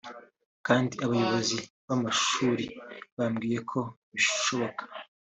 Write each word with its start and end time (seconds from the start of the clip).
Kandi 0.67 0.93
abayobozi 1.05 1.57
b’amashuri 1.87 2.65
bambwiye 3.17 3.57
ko 3.69 3.79
bishoboka 4.13 4.83